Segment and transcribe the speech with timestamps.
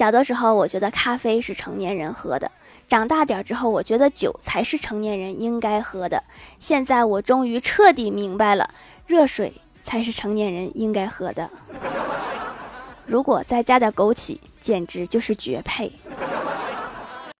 [0.00, 2.50] 小的时候我觉得咖啡是成年人喝的
[2.88, 6.24] 长大点之后我觉得酒才是成年人应该喝的。
[6.58, 8.70] 现在我终于彻底明白了
[9.06, 9.52] 热水
[9.84, 11.50] 才是成年人应该喝的。
[13.04, 15.92] 如果再加点枸杞简直就是绝配。